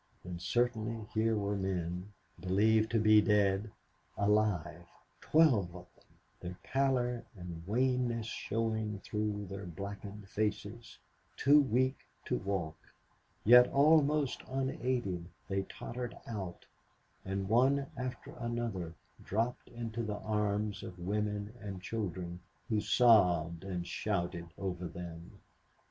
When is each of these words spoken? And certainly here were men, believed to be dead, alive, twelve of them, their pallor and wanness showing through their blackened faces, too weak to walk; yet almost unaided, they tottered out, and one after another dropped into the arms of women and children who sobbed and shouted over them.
And 0.23 0.41
certainly 0.41 1.05
here 1.13 1.35
were 1.35 1.55
men, 1.55 2.11
believed 2.39 2.89
to 2.89 2.99
be 2.99 3.21
dead, 3.21 3.69
alive, 4.17 4.87
twelve 5.21 5.75
of 5.75 5.85
them, 5.95 6.17
their 6.39 6.57
pallor 6.63 7.23
and 7.37 7.61
wanness 7.67 8.25
showing 8.25 8.97
through 9.03 9.45
their 9.45 9.67
blackened 9.67 10.27
faces, 10.27 10.97
too 11.37 11.61
weak 11.61 11.97
to 12.25 12.39
walk; 12.39 12.77
yet 13.43 13.67
almost 13.67 14.41
unaided, 14.47 15.29
they 15.47 15.67
tottered 15.69 16.17
out, 16.25 16.65
and 17.23 17.47
one 17.47 17.85
after 17.95 18.31
another 18.39 18.95
dropped 19.23 19.67
into 19.69 20.01
the 20.01 20.17
arms 20.17 20.81
of 20.81 20.97
women 20.97 21.53
and 21.61 21.79
children 21.83 22.39
who 22.69 22.81
sobbed 22.81 23.63
and 23.63 23.85
shouted 23.85 24.47
over 24.57 24.87
them. 24.87 25.41